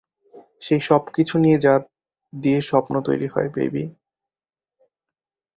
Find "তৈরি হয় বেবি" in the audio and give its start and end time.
3.07-3.83